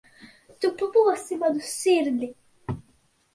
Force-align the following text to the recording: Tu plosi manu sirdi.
Tu 0.63 0.69
plosi 0.79 1.37
manu 1.43 1.61
sirdi. 1.75 2.31